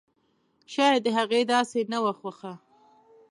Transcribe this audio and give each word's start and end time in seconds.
شايد 0.73 1.01
د 1.05 1.07
هغې 1.17 1.41
داسې 1.53 1.79
نه 1.91 1.99
وه 2.03 2.13
خوښه! 2.19 2.53